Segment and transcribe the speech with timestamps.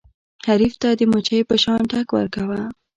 [0.47, 2.61] حریف ته د مچۍ په شان ټک ورکوه.